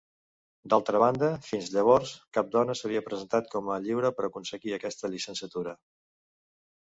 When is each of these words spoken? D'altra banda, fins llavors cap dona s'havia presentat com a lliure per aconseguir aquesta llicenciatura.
D'altra 0.73 1.01
banda, 1.01 1.27
fins 1.47 1.67
llavors 1.75 2.13
cap 2.37 2.49
dona 2.55 2.75
s'havia 2.79 3.03
presentat 3.09 3.53
com 3.53 3.69
a 3.69 3.77
lliure 3.85 4.13
per 4.21 4.27
aconseguir 4.29 4.75
aquesta 4.79 5.13
llicenciatura. 5.13 5.77